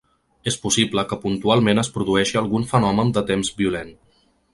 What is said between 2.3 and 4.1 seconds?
algun fenomen de temps violent.